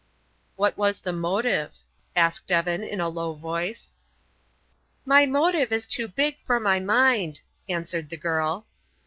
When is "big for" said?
6.07-6.59